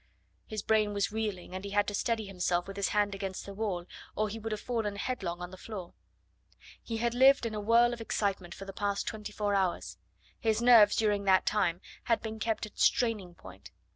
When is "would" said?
4.39-4.51